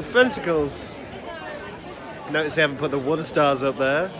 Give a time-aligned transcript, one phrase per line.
[0.00, 0.70] Ooh.
[2.30, 4.10] Notice they haven't put the water stars up there.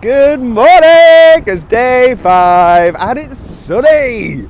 [0.00, 1.42] Good morning!
[1.46, 4.48] It's day five and it's sunny!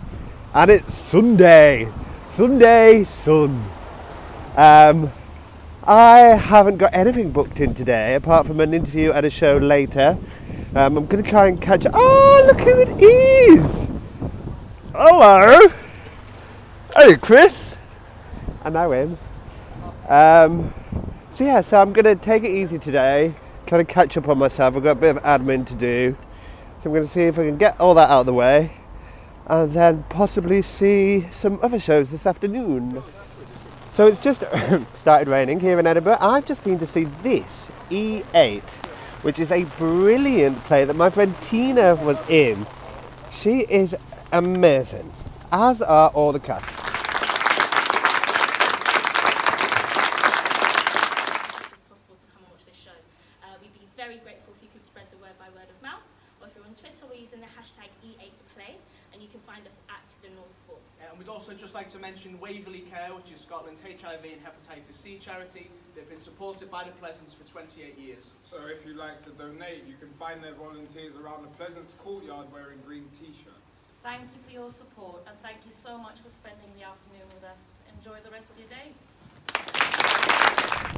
[0.52, 1.88] And it's Sunday.
[2.28, 3.64] Sunday sun.
[4.54, 5.10] Um,
[5.88, 10.18] I haven't got anything booked in today apart from an interview and a show later.
[10.74, 11.86] Um, I'm going to try and catch.
[11.94, 13.86] Oh, look who it is!
[14.92, 15.68] Hello!
[16.96, 17.76] Hey, Chris!
[18.64, 19.16] I know him.
[20.08, 20.74] Um,
[21.30, 23.32] so, yeah, so I'm going to take it easy today,
[23.68, 24.76] kind of catch up on myself.
[24.76, 26.16] I've got a bit of admin to do.
[26.78, 28.72] So, I'm going to see if I can get all that out of the way
[29.46, 33.04] and then possibly see some other shows this afternoon.
[33.96, 34.42] So it's just
[34.94, 36.18] started raining here in Edinburgh.
[36.20, 38.84] I've just been to see this E8,
[39.24, 42.66] which is a brilliant play that my friend Tina was in.
[43.32, 43.96] She is
[44.32, 45.10] amazing,
[45.50, 46.68] as are all the cast.
[51.72, 52.90] it's possible to come and watch this show.
[53.42, 56.04] Uh, we'd be very grateful if you could spread the word by word of mouth,
[56.42, 58.76] or if you're on Twitter, we're using the hashtag E8Play,
[59.14, 60.80] and you can find us at the North Hall.
[61.00, 64.40] Uh, And we'd also just like to mention Waverley Care, which is Scotland's HIV and
[64.40, 65.68] hepatitis C charity.
[65.94, 68.30] They've been supported by the Pleasance for 28 years.
[68.42, 72.46] So if you'd like to donate, you can find their volunteers around the Pleasance courtyard
[72.50, 73.50] wearing green t-shirts.
[74.02, 77.44] Thank you for your support and thank you so much for spending the afternoon with
[77.44, 77.68] us.
[77.98, 78.94] Enjoy the rest of your day.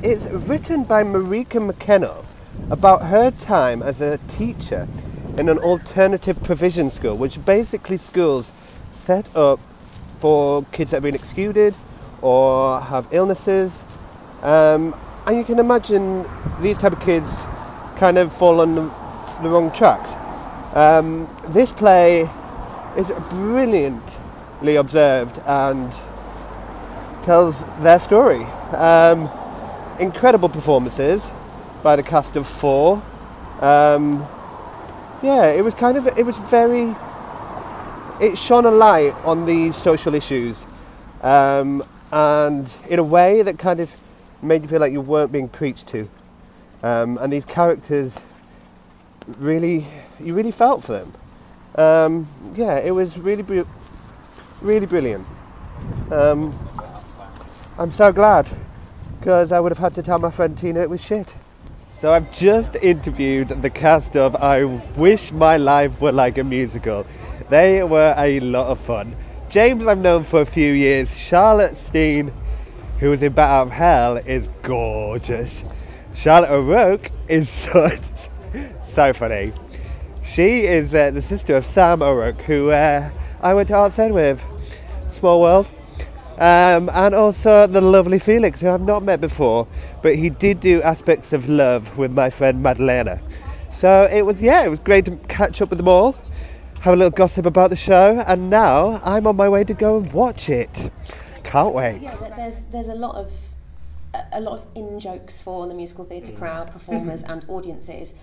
[0.09, 2.23] It's written by Marika McKenna
[2.71, 4.87] about her time as a teacher
[5.37, 9.59] in an alternative provision school, which basically schools set up
[10.21, 11.75] for kids that have been excluded
[12.23, 13.83] or have illnesses.
[14.43, 14.95] Um,
[15.27, 16.25] and you can imagine
[16.61, 17.45] these type of kids
[17.97, 18.83] kind of fall on the,
[19.43, 20.15] the wrong tracks.
[20.75, 22.29] Um, this play
[22.97, 25.93] is brilliantly observed and
[27.23, 28.43] tells their story.
[28.75, 29.29] Um,
[30.01, 31.29] incredible performances
[31.83, 33.03] by the cast of four.
[33.61, 34.25] Um,
[35.23, 36.95] yeah, it was kind of, it was very,
[38.21, 40.65] it shone a light on these social issues
[41.23, 41.83] um,
[42.13, 45.89] and in a way that kind of made you feel like you weren't being preached
[45.89, 46.09] to.
[46.83, 48.25] Um, and these characters
[49.27, 49.87] really,
[50.23, 51.13] you really felt for them.
[51.75, 53.65] Um, yeah, it was really, bri-
[54.63, 55.27] really brilliant.
[56.11, 56.55] Um,
[57.79, 58.51] I'm so glad
[59.19, 61.35] because I would have had to tell my friend Tina it was shit.
[61.99, 64.65] So I've just interviewed the cast of I
[64.97, 67.05] Wish My Life Were Like a Musical.
[67.51, 69.17] They were a lot of fun.
[69.49, 71.19] James I've known for a few years.
[71.19, 72.33] Charlotte Steen,
[73.01, 75.65] who was in Bat Out of Hell, is gorgeous.
[76.13, 78.29] Charlotte O'Rourke is such
[78.83, 79.53] so funny.
[80.23, 83.11] She is uh, the sister of Sam O'Rourke, who uh,
[83.41, 84.45] I went to Arts Ed with.
[85.13, 85.71] Small world.
[86.33, 89.67] Um, and also the lovely Felix, who I've not met before,
[90.03, 93.23] but he did do aspects of love with my friend Madalena.
[93.71, 96.15] So it was, yeah, it was great to catch up with them all,
[96.81, 99.99] have a little gossip about the show, and now I'm on my way to go
[99.99, 100.91] and watch it.
[101.45, 102.03] Can't wait.
[102.03, 103.31] Yeah, there's there's a lot of
[104.15, 108.15] a- a lot of in jokes for the musical theatre crowd, performers, and audiences,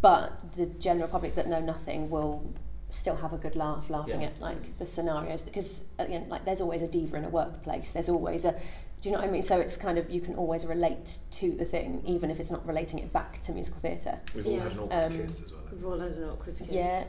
[0.00, 2.42] but the general public that know nothing will
[2.88, 4.28] still have a good laugh laughing Yeah.
[4.28, 7.28] at like the scenarios because at the end, like there's always a diva in a
[7.28, 7.92] workplace.
[7.92, 8.52] There's always a
[9.02, 9.42] do you know what I mean?
[9.42, 12.66] So it's kind of you can always relate to the thing, even if it's not
[12.66, 14.18] relating it back to musical theatre.
[14.34, 14.62] We've all Yeah.
[14.62, 15.60] had an awkward Um, kiss as well.
[15.72, 16.68] We've all had an awkward kiss.
[16.68, 17.04] Yeah,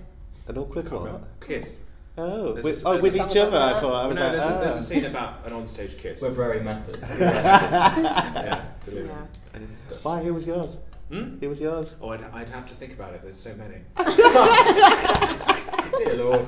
[0.48, 1.28] An awkward Can't remember.
[1.42, 1.82] Kiss.
[2.20, 3.94] Oh, There's with, a- oh, there's with a- each other, I thought.
[3.94, 4.80] I was no, like, there's, a, there's ah.
[4.80, 6.20] a scene about an onstage kiss.
[6.22, 7.04] We're very method.
[7.20, 9.38] yeah, brilliant.
[10.02, 10.24] Why?
[10.24, 10.78] Who was yours?
[11.12, 11.38] Hmm?
[11.38, 11.94] Who was yours?
[12.02, 13.22] Oh, I'd, I'd have to think about it.
[13.22, 13.76] There's so many.
[15.98, 16.48] Dear Lord.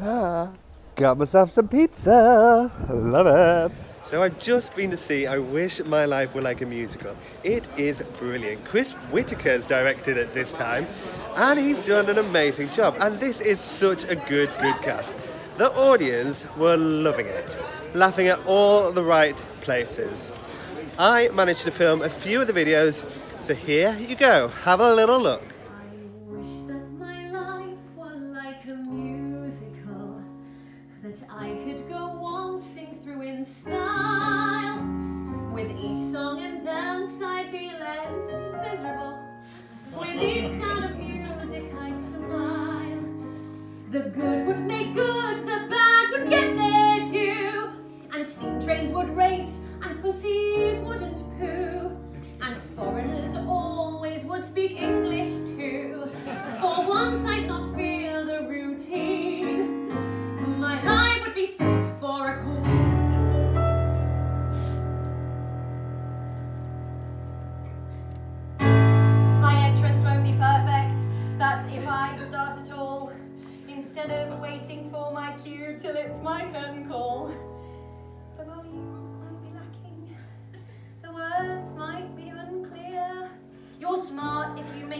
[0.00, 0.50] Ah,
[0.96, 2.70] got myself some pizza.
[2.88, 3.72] Love it.
[4.04, 7.16] So I've just been to see I Wish My Life Were Like a Musical.
[7.42, 8.64] It is brilliant.
[8.64, 10.86] Chris Whitaker's directed it this time,
[11.36, 12.96] and he's done an amazing job.
[13.00, 15.14] And this is such a good, good cast.
[15.56, 17.56] The audience were loving it,
[17.94, 20.36] laughing at all the right places.
[20.98, 23.04] I managed to film a few of the videos,
[23.40, 24.48] so here you go.
[24.48, 25.53] Have a little look.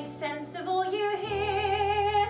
[0.05, 2.29] Make sense of all you hear.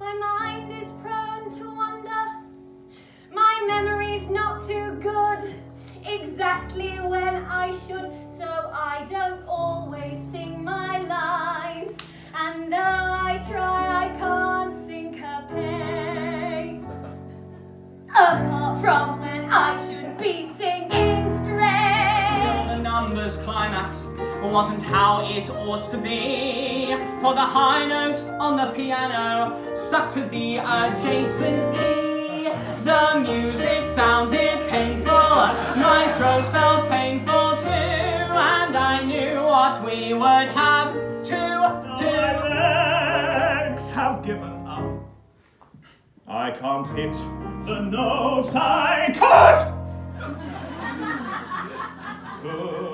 [0.00, 2.42] My mind is prone to wander.
[3.32, 5.54] My memory's not too good.
[6.04, 11.96] Exactly when I should, so I don't always sing my lines.
[12.34, 12.78] And though
[13.28, 15.22] I try, I can't syncopate.
[18.10, 22.64] Apart from when I should be singing straight.
[22.66, 24.08] The numbers climax
[24.42, 26.96] wasn't how it ought to be.
[27.20, 32.48] For the high note on the piano stuck to the adjacent key.
[32.84, 35.36] The music sounded painful,
[35.84, 41.30] my throat felt painful too, and I knew what we would have to
[41.98, 42.06] do.
[42.06, 45.02] My legs have given up.
[46.26, 47.12] I can't hit
[47.66, 49.74] the notes I could.
[52.42, 52.84] Could.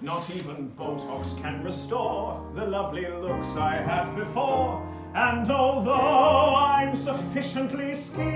[0.00, 4.86] Not even Botox can restore the lovely looks I had before.
[5.14, 8.30] And although I'm sufficiently skilled,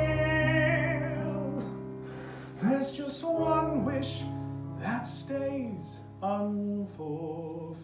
[2.60, 4.24] there's just one wish
[4.80, 7.76] that stays unfulfilled.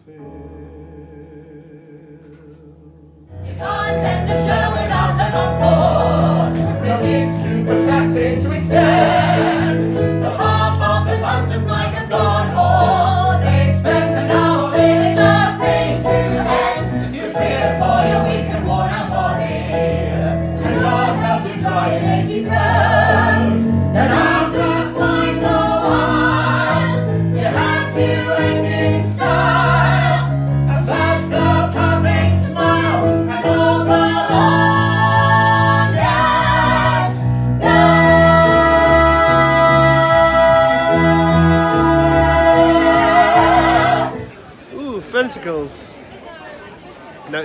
[3.45, 5.68] You can't end a show without an encore.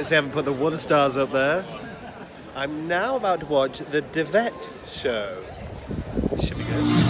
[0.05, 1.65] Notice they haven't put the water stars up there.
[2.55, 4.53] I'm now about to watch the Devet
[4.87, 5.43] show.
[6.43, 7.04] Should be good.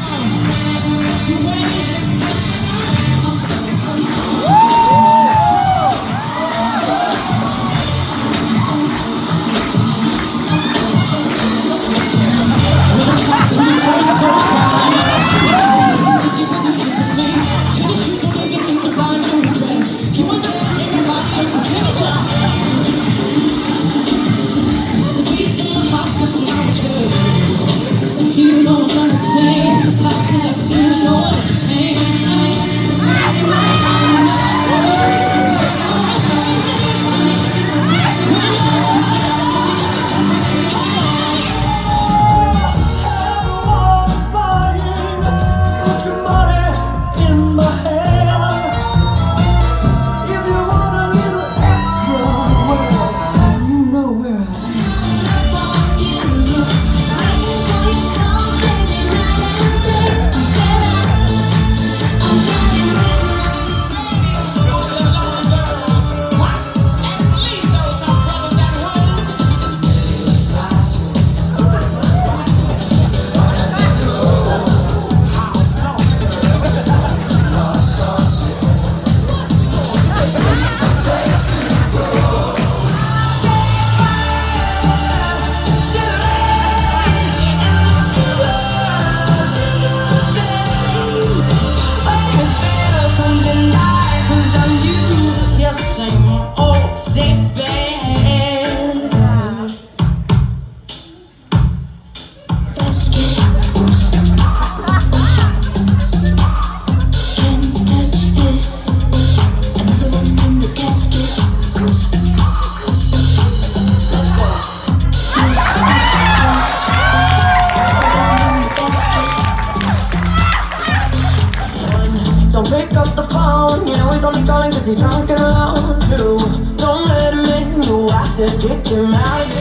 [128.47, 129.54] To kick him out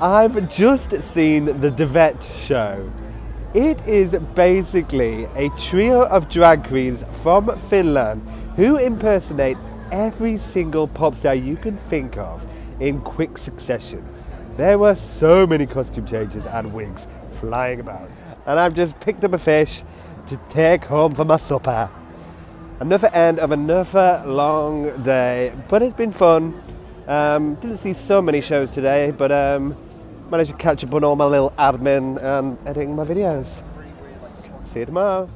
[0.00, 2.90] I've just seen the Devette show.
[3.52, 8.22] It is basically a trio of drag queens from Finland
[8.56, 9.56] who impersonate
[9.90, 12.46] every single pop star you can think of
[12.80, 14.06] in quick succession.
[14.56, 17.06] There were so many costume changes and wigs
[17.40, 18.10] flying about,
[18.46, 19.82] and I've just picked up a fish
[20.26, 21.90] to take home for my supper.
[22.80, 26.62] Another end of another long day, but it's been fun.
[27.08, 29.76] Um, didn't see so many shows today, but um,
[30.30, 33.48] managed to catch up on all my little admin and editing my videos.
[34.62, 35.28] See you tomorrow.